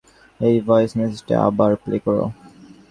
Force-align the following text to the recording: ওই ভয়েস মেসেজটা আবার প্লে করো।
ওই 0.39 0.55
ভয়েস 0.67 0.91
মেসেজটা 0.99 1.35
আবার 1.47 1.71
প্লে 1.83 1.97
করো। 2.05 2.25